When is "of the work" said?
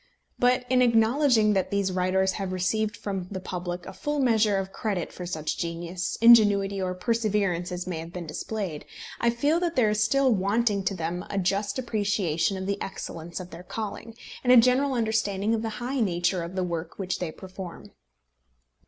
16.41-16.97